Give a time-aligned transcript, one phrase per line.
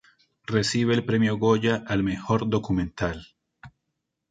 [0.47, 3.23] Recibe el Premio Goya al mejor documental.